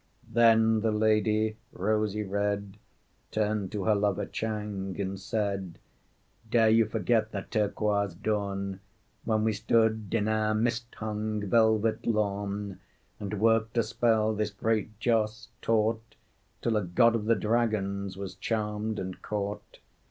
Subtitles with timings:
[0.27, 2.77] '"Then the lady, rosy red,
[3.29, 5.77] Turned to her lover Chang and said:
[6.49, 8.79] "Dare you forget that turquoise dawn
[9.25, 12.79] When we stood in our mist hung velvet lawn,
[13.19, 16.15] And worked a spell this great joss taught
[16.63, 19.77] Till a God of the Dragons was charmed and caught?